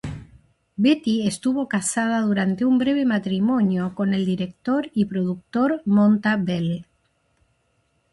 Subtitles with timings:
[0.77, 6.87] Betty estuvo casada durante un breve matrimonio con el director y productor Monta Bell.